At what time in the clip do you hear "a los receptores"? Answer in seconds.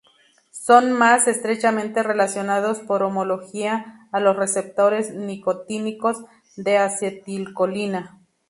4.11-5.13